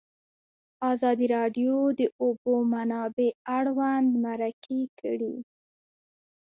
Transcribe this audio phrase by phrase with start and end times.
[0.91, 5.35] ازادي راډیو د د اوبو منابع اړوند مرکې کړي.